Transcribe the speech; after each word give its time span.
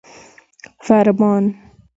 فرمان 0.81 1.55